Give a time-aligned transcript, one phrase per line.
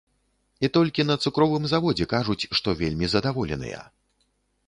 [0.67, 3.85] І толькі на цукровым заводзе кажуць, што вельмі задаволеныя.